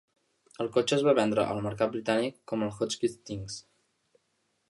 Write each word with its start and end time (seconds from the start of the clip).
El 0.63 0.69
cotxe 0.77 0.95
es 0.97 1.03
va 1.07 1.13
vendre 1.19 1.43
al 1.55 1.61
mercat 1.65 1.93
britànic 1.97 2.39
com 2.53 2.65
el 2.69 2.73
Hotchkiss 2.79 3.21
Tingues. 3.31 3.59